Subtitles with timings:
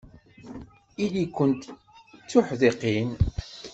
[1.03, 1.73] Ili-kent d
[2.29, 3.09] tuḥdiqin.